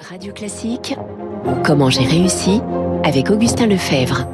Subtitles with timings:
[0.00, 0.94] Radio Classique,
[1.64, 2.60] comment j'ai réussi
[3.04, 4.26] avec Augustin Lefebvre.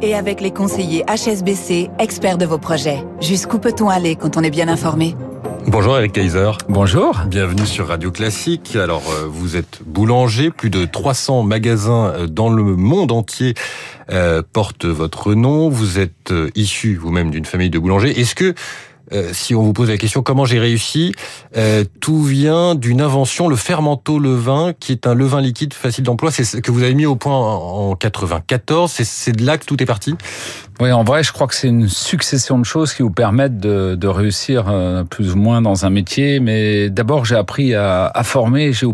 [0.00, 3.04] Et avec les conseillers HSBC, experts de vos projets.
[3.20, 5.14] Jusqu'où peut-on aller quand on est bien informé?
[5.68, 6.50] Bonjour Eric Kaiser.
[6.68, 7.20] Bonjour.
[7.28, 8.74] Bienvenue sur Radio Classique.
[8.74, 13.54] Alors euh, vous êtes boulanger, plus de 300 magasins euh, dans le monde entier
[14.10, 15.68] euh, portent votre nom.
[15.68, 18.18] Vous êtes euh, issu vous-même d'une famille de boulangers.
[18.20, 18.54] Est-ce que
[19.12, 21.12] euh, si on vous pose la question comment j'ai réussi,
[21.56, 26.30] euh, tout vient d'une invention, le fermento levain, qui est un levain liquide facile d'emploi.
[26.30, 28.90] C'est ce que vous avez mis au point en 94.
[28.90, 30.14] C'est de là que tout est parti?
[30.80, 33.94] Oui, en vrai, je crois que c'est une succession de choses qui vous permettent de,
[33.94, 36.40] de réussir euh, plus ou moins dans un métier.
[36.40, 38.86] Mais d'abord, j'ai appris à, à former, j'ai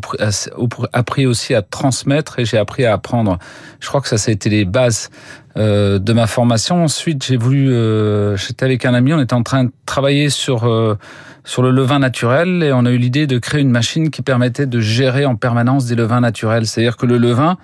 [0.93, 3.39] appris aussi à transmettre et j'ai appris à apprendre.
[3.81, 5.11] Je crois que ça, ça a été les bases
[5.59, 6.85] euh, de ma formation.
[6.85, 10.65] Ensuite, j'ai voulu, euh, j'étais avec un ami, on était en train de travailler sur
[10.65, 10.97] euh,
[11.43, 14.67] sur le levain naturel et on a eu l'idée de créer une machine qui permettait
[14.67, 16.67] de gérer en permanence des levains naturels.
[16.67, 17.57] C'est-à-dire que le levain,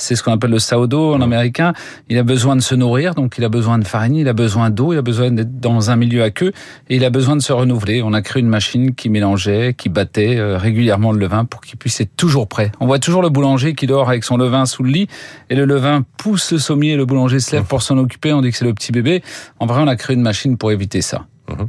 [0.00, 1.72] c'est ce qu'on appelle le sourdough en américain.
[2.08, 4.70] Il a besoin de se nourrir, donc il a besoin de farine, il a besoin
[4.70, 6.52] d'eau, il a besoin d'être dans un milieu à queue
[6.88, 8.02] et il a besoin de se renouveler.
[8.02, 11.78] On a créé une machine qui mélangeait, qui battait euh, régulièrement le levain pour qu'il
[11.78, 12.72] puisse être toujours prêt.
[12.80, 15.08] On voit toujours le boulanger qui dort avec son levain sous le lit
[15.48, 18.32] et le levain pousse le sommier et le boulanger se lève pour s'en occuper.
[18.32, 19.22] On dit que c'est le petit bébé.
[19.58, 21.26] En vrai, on a créé une machine pour éviter ça.
[21.48, 21.64] Mmh.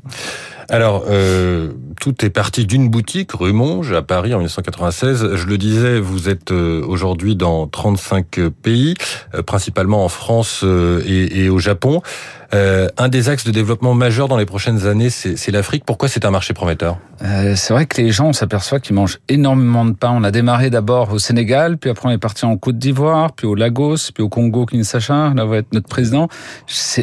[0.71, 5.35] Alors, euh, tout est parti d'une boutique, rue Monge, à Paris, en 1996.
[5.35, 8.93] Je le disais, vous êtes euh, aujourd'hui dans 35 pays,
[9.35, 12.01] euh, principalement en France euh, et, et, au Japon.
[12.53, 15.83] Euh, un des axes de développement majeurs dans les prochaines années, c'est l'Afrique.
[15.85, 16.97] Pourquoi c'est un marché prometteur?
[17.21, 20.11] Euh, C'est vrai que les gens, on s'aperçoit qu'ils mangent énormément de pain.
[20.13, 23.47] On a démarré d'abord au Sénégal, puis après on est parti en Côte d'Ivoire, puis
[23.47, 26.27] au Lagos, puis au Congo, Kinshasa, là va être notre président.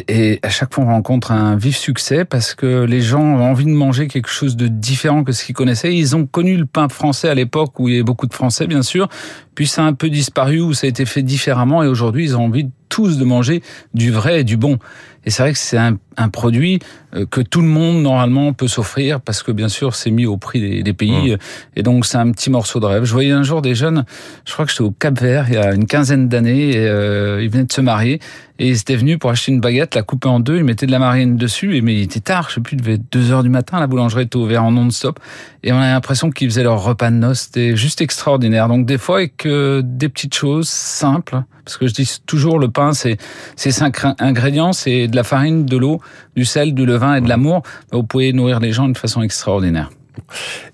[0.07, 3.58] Et à chaque fois, on rencontre un vif succès parce que les gens ont envie
[3.65, 5.95] de manger quelque chose de différent que ce qu'ils connaissaient.
[5.95, 8.67] Ils ont connu le pain français à l'époque où il y avait beaucoup de Français,
[8.67, 9.07] bien sûr.
[9.59, 11.83] Puis ça a un peu disparu, où ça a été fait différemment.
[11.83, 13.61] Et aujourd'hui, ils ont envie tous de manger
[13.93, 14.79] du vrai et du bon.
[15.25, 16.79] Et c'est vrai que c'est un, un, produit
[17.13, 20.37] euh, que tout le monde normalement peut s'offrir parce que bien sûr c'est mis au
[20.37, 21.33] prix des, des pays.
[21.33, 21.37] Mmh.
[21.75, 23.03] Et donc c'est un petit morceau de rêve.
[23.03, 24.05] Je voyais un jour des jeunes,
[24.45, 27.43] je crois que j'étais au Cap Vert il y a une quinzaine d'années, et euh,
[27.43, 28.21] ils venaient de se marier
[28.59, 30.91] et ils étaient venus pour acheter une baguette, la couper en deux, ils mettaient de
[30.91, 31.77] la marine dessus.
[31.77, 33.79] Et mais il était tard, je sais plus, il devait être deux heures du matin.
[33.79, 35.19] La boulangerie était ouverte en non-stop
[35.63, 37.41] et on a l'impression qu'ils faisaient leur repas de noces.
[37.41, 38.67] C'était juste extraordinaire.
[38.67, 39.45] Donc des fois avec
[39.81, 43.17] des petites choses simples, parce que je dis toujours le pain c'est
[43.55, 45.99] c'est cinq ingrédients, c'est de la farine, de l'eau,
[46.35, 47.63] du sel, du levain et de l'amour.
[47.91, 49.89] Vous pouvez nourrir les gens d'une façon extraordinaire.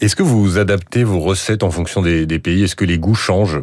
[0.01, 2.63] Est-ce que vous adaptez vos recettes en fonction des, des pays?
[2.63, 3.61] Est-ce que les goûts changent?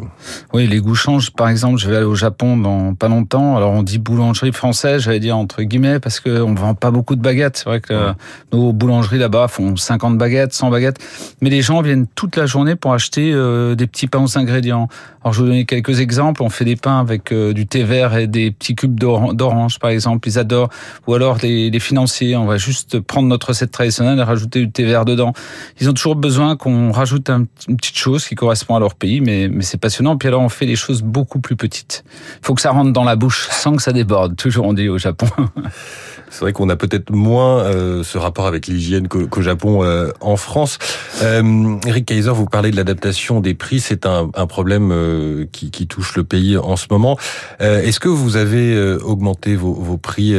[0.53, 1.31] Oui, les goûts changent.
[1.31, 3.57] Par exemple, je vais aller au Japon dans pas longtemps.
[3.57, 7.23] Alors, on dit boulangerie française, j'allais dire entre guillemets, parce qu'on vend pas beaucoup de
[7.23, 7.59] baguettes.
[7.59, 8.13] C'est vrai que ouais.
[8.53, 10.99] nos boulangeries là-bas font 50 baguettes, 100 baguettes.
[11.41, 14.89] Mais les gens viennent toute la journée pour acheter euh, des petits pains aux ingrédients.
[15.23, 16.43] Alors, je vais vous donner quelques exemples.
[16.43, 19.91] On fait des pains avec euh, du thé vert et des petits cubes d'orange, par
[19.91, 20.29] exemple.
[20.29, 20.71] Ils adorent.
[21.07, 24.71] Ou alors, les, les financiers, on va juste prendre notre recette traditionnelle et rajouter du
[24.71, 25.33] thé vert dedans
[25.81, 29.21] ils ont toujours besoin qu'on rajoute un, une petite chose qui correspond à leur pays,
[29.21, 30.17] mais, mais c'est passionnant.
[30.17, 32.05] Puis alors, on fait des choses beaucoup plus petites.
[32.41, 34.37] Il faut que ça rentre dans la bouche sans que ça déborde.
[34.37, 35.29] Toujours on dit au Japon.
[36.33, 40.09] C'est vrai qu'on a peut-être moins euh, ce rapport avec l'hygiène qu'au qu Japon euh,
[40.23, 40.79] en France.
[41.23, 43.81] Euh, Eric Kaiser, vous parlez de l'adaptation des prix.
[43.81, 47.19] C'est un, un, problème euh, qui, qui, touche le pays en ce moment.
[47.61, 50.35] Euh, est-ce que vous avez euh, augmenté vos, vos prix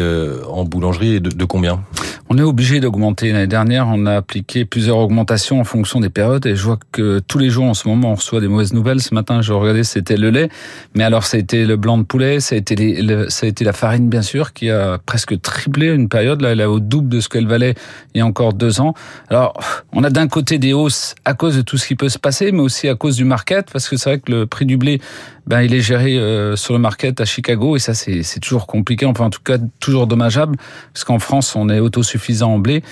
[0.49, 1.83] en boulangerie et de, de combien?
[2.29, 3.31] On est obligé d'augmenter.
[3.31, 7.19] L'année dernière, on a appliqué plusieurs augmentations en fonction des périodes et je vois que
[7.19, 9.01] tous les jours en ce moment, on reçoit des mauvaises nouvelles.
[9.01, 10.49] Ce matin, je regardais, c'était le lait.
[10.95, 13.45] Mais alors, ça a été le blanc de poulet, ça a été, les, le, ça
[13.45, 16.41] a été la farine, bien sûr, qui a presque triplé une période.
[16.41, 17.75] Là, elle est au double de ce qu'elle valait
[18.13, 18.93] il y a encore deux ans.
[19.29, 19.53] Alors,
[19.91, 22.51] on a d'un côté des hausses à cause de tout ce qui peut se passer,
[22.51, 25.01] mais aussi à cause du market, parce que c'est vrai que le prix du blé,
[25.47, 29.05] ben, il est géré euh, sur le market à Chicago et ça, c'est toujours compliqué.
[29.05, 30.57] Enfin, en tout cas, toujours dommageable,
[30.93, 32.83] parce qu'en France, on est autosuffisant en blé.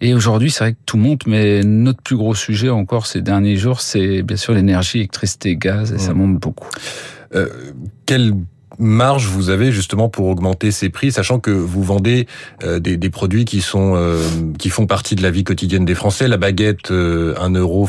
[0.00, 3.56] Et aujourd'hui, c'est vrai que tout monte, mais notre plus gros sujet encore ces derniers
[3.56, 5.98] jours, c'est bien sûr l'énergie, électricité, gaz, et mmh.
[5.98, 6.68] ça monte beaucoup.
[7.34, 7.48] Euh,
[8.06, 8.32] quel
[8.80, 12.26] marge vous avez justement pour augmenter ces prix, sachant que vous vendez
[12.64, 14.22] euh, des, produits qui sont euh,
[14.58, 16.28] qui font partie de la vie quotidienne des Français.
[16.28, 17.88] La baguette, euh, un euro,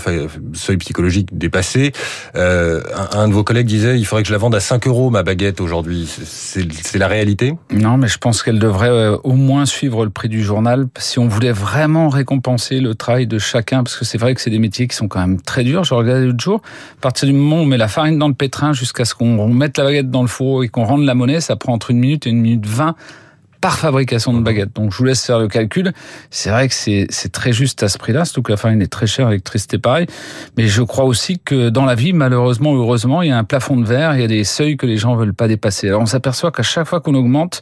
[0.53, 1.93] seuil psychologique dépassé.
[2.35, 2.81] Euh,
[3.13, 5.23] un, de vos collègues disait, il faudrait que je la vende à 5 euros ma
[5.23, 6.09] baguette aujourd'hui.
[6.23, 7.53] C'est la réalité?
[7.71, 11.27] Non, mais je pense qu'elle devrait au moins suivre le prix du journal si on
[11.27, 14.87] voulait vraiment récompenser le travail de chacun, parce que c'est vrai que c'est des métiers
[14.87, 15.83] qui sont quand même très durs.
[15.83, 16.61] Je regardais l'autre jour,
[16.97, 19.47] à partir du moment où on met la farine dans le pétrin jusqu'à ce qu'on
[19.47, 21.99] mette la baguette dans le four et qu'on rendre la monnaie, ça prend entre une
[21.99, 22.95] minute et une minute vingt
[23.61, 24.73] par fabrication de baguettes.
[24.75, 25.93] Donc je vous laisse faire le calcul.
[26.29, 29.07] C'est vrai que c'est très juste à ce prix-là, surtout que la farine est très
[29.07, 30.07] chère, l'électricité pareil.
[30.57, 33.77] Mais je crois aussi que dans la vie, malheureusement, heureusement, il y a un plafond
[33.77, 35.87] de verre, il y a des seuils que les gens veulent pas dépasser.
[35.87, 37.61] Alors on s'aperçoit qu'à chaque fois qu'on augmente,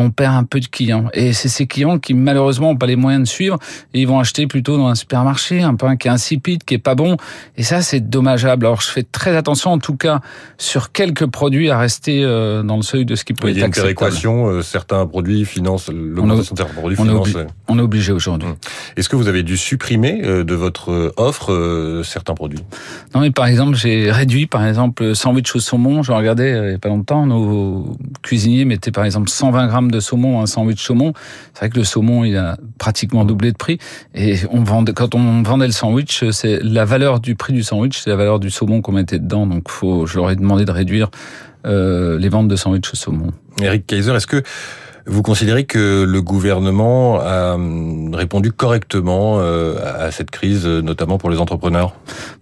[0.00, 1.08] on perd un peu de clients.
[1.12, 3.58] Et c'est ces clients qui malheureusement n'ont pas les moyens de suivre
[3.94, 6.78] et ils vont acheter plutôt dans un supermarché un pain qui est insipide, qui est
[6.78, 7.16] pas bon.
[7.56, 8.66] Et ça, c'est dommageable.
[8.66, 10.20] Alors je fais très attention en tout cas
[10.58, 14.16] sur quelques produits à rester euh, dans le seuil de ce qui peut être acceptable.
[14.26, 16.98] Euh, certains produits financent l'augmentation de certains produits.
[17.00, 18.48] On, est, on est obligé aujourd'hui.
[18.48, 18.56] Hum.
[18.96, 22.64] Est-ce que vous avez dû supprimer euh, de votre offre certains produits?
[23.14, 26.02] Non, mais par exemple, j'ai réduit par exemple sandwich au saumon.
[26.02, 30.00] Je regardais il n'y a pas longtemps, nos cuisiniers mettaient par exemple 120 grammes de
[30.00, 31.12] saumon, un sandwich saumon.
[31.54, 33.78] C'est vrai que le saumon, il a pratiquement doublé de prix.
[34.14, 38.00] Et on vendait, quand on vendait le sandwich, c'est la valeur du prix du sandwich,
[38.02, 39.46] c'est la valeur du saumon qu'on mettait dedans.
[39.46, 41.10] Donc, faut, je leur ai demandé de réduire
[41.66, 43.30] euh, les ventes de sandwich au saumon.
[43.60, 44.42] Eric Kaiser, est-ce que
[45.06, 51.30] vous considérez que le gouvernement a hum, répondu correctement euh, à cette crise, notamment pour
[51.30, 51.94] les entrepreneurs?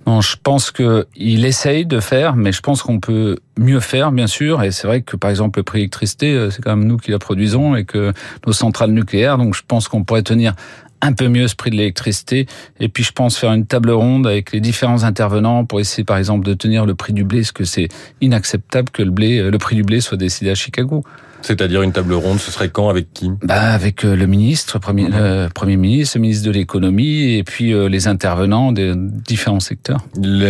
[0.07, 4.27] Non, je pense qu'il essaye de faire, mais je pense qu'on peut mieux faire, bien
[4.27, 4.63] sûr.
[4.63, 7.11] Et c'est vrai que, par exemple, le prix d'électricité, euh, c'est quand même nous qui
[7.11, 8.13] la produisons et que
[8.47, 9.39] nos centrales nucléaires.
[9.39, 10.55] Donc, je pense qu'on pourrait tenir
[11.01, 12.47] un peu mieux ce prix de l'électricité.
[12.81, 16.17] Et puis, je pense faire une table ronde avec les différents intervenants pour essayer, par
[16.17, 17.89] exemple, de tenir le prix du blé, parce que c'est
[18.21, 21.05] inacceptable que le blé, euh, le prix du blé soit décidé à Chicago.
[21.43, 23.31] C'est-à-dire une table ronde, ce serait quand avec qui?
[23.43, 25.51] Bah avec euh, le ministre, premier, mhm.
[25.55, 30.05] premier ministre, le ministre de l'économie et puis euh, les intervenants des différents secteurs.
[30.17, 30.43] il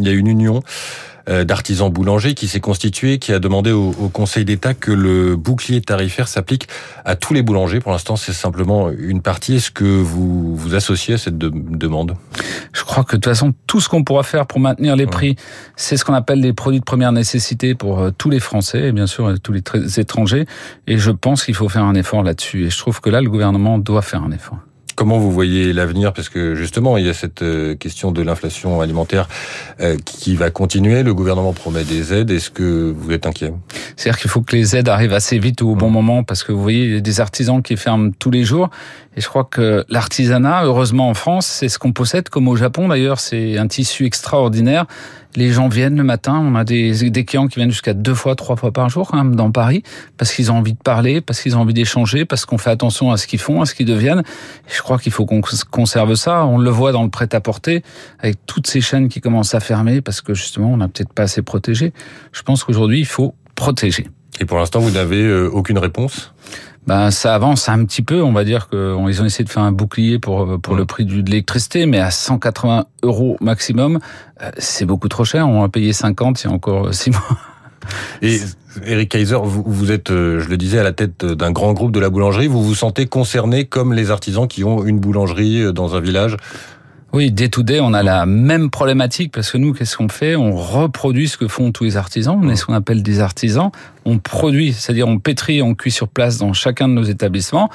[0.00, 0.62] y a une union
[1.26, 6.28] d'artisans boulangers qui s'est constitué, qui a demandé au, Conseil d'État que le bouclier tarifaire
[6.28, 6.68] s'applique
[7.04, 7.80] à tous les boulangers.
[7.80, 9.56] Pour l'instant, c'est simplement une partie.
[9.56, 12.14] Est-ce que vous vous associez à cette demande?
[12.72, 15.36] Je crois que de toute façon, tout ce qu'on pourra faire pour maintenir les prix,
[15.76, 18.92] c'est ce qu'on appelle les produits de première nécessité pour euh, tous les Français et
[18.92, 20.46] bien sûr euh, tous les étrangers.
[20.86, 22.66] Et je pense qu'il faut faire un effort là-dessus.
[22.66, 24.58] Et je trouve que là, le gouvernement doit faire un effort.
[24.94, 26.12] Comment vous voyez l'avenir?
[26.12, 29.28] Parce que justement, il y a cette euh, question de l'inflation alimentaire
[29.80, 31.02] euh, qui va continuer.
[31.02, 32.30] Le gouvernement promet des aides.
[32.30, 33.52] Est-ce que vous êtes inquiet?
[33.96, 36.52] C'est-à-dire qu'il faut que les aides arrivent assez vite ou au bon moment, parce que
[36.52, 38.68] vous voyez, il y a des artisans qui ferment tous les jours.
[39.16, 42.88] Et je crois que l'artisanat, heureusement en France, c'est ce qu'on possède, comme au Japon
[42.88, 44.86] d'ailleurs, c'est un tissu extraordinaire.
[45.34, 48.34] Les gens viennent le matin, on a des, des clients qui viennent jusqu'à deux fois,
[48.34, 49.82] trois fois par jour même dans Paris,
[50.18, 53.10] parce qu'ils ont envie de parler, parce qu'ils ont envie d'échanger, parce qu'on fait attention
[53.10, 54.22] à ce qu'ils font, à ce qu'ils deviennent.
[54.68, 55.40] Je crois qu'il faut qu'on
[55.70, 56.44] conserve ça.
[56.44, 57.82] On le voit dans le prêt-à-porter,
[58.18, 61.24] avec toutes ces chaînes qui commencent à fermer, parce que justement, on n'a peut-être pas
[61.24, 61.92] assez protégé.
[62.32, 64.06] Je pense qu'aujourd'hui, il faut protéger.
[64.40, 66.32] Et pour l'instant, vous n'avez euh, aucune réponse?
[66.86, 68.22] Ben ça avance un petit peu.
[68.22, 71.22] On va dire qu'ils ont essayé de faire un bouclier pour pour le prix de
[71.22, 73.98] l'électricité, mais à 180 euros maximum,
[74.42, 75.48] euh, c'est beaucoup trop cher.
[75.48, 77.38] On va payer 50 il y a encore six mois.
[78.22, 78.38] Et
[78.86, 81.90] Eric Kaiser, vous, vous êtes, euh, je le disais, à la tête d'un grand groupe
[81.90, 82.46] de la boulangerie.
[82.46, 86.36] Vous vous sentez concerné comme les artisans qui ont une boulangerie dans un village
[87.12, 90.34] oui, day to day, on a la même problématique parce que nous, qu'est-ce qu'on fait?
[90.34, 92.40] On reproduit ce que font tous les artisans.
[92.42, 93.70] On est ce qu'on appelle des artisans.
[94.06, 97.68] On produit, c'est-à-dire on pétrit, on cuit sur place dans chacun de nos établissements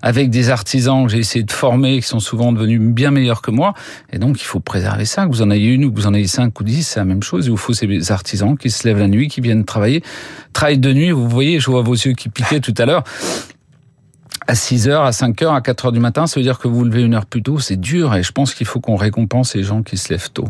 [0.00, 3.50] avec des artisans que j'ai essayé de former, qui sont souvent devenus bien meilleurs que
[3.50, 3.74] moi.
[4.12, 5.26] Et donc, il faut préserver ça.
[5.26, 7.04] Que vous en ayez une ou que vous en ayez cinq ou dix, c'est la
[7.04, 7.46] même chose.
[7.46, 10.04] Il vous faut ces artisans qui se lèvent la nuit, qui viennent travailler.
[10.52, 13.02] Travail de nuit, vous voyez, je vois vos yeux qui piquaient tout à l'heure
[14.46, 16.68] à 6 heures, à 5 heures, à 4 heures du matin, ça veut dire que
[16.68, 19.54] vous levez une heure plus tôt, c'est dur et je pense qu'il faut qu'on récompense
[19.54, 20.48] les gens qui se lèvent tôt.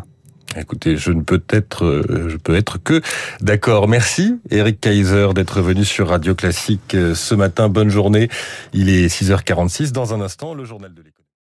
[0.56, 3.00] Écoutez, je ne peux être, euh, je peux être que
[3.41, 3.88] d'accord.
[3.88, 7.69] Merci, Eric Kaiser, d'être venu sur Radio Classique euh, ce matin.
[7.69, 8.28] Bonne journée.
[8.73, 9.90] Il est 6h46.
[9.90, 11.24] Dans un instant, le journal de l'économie.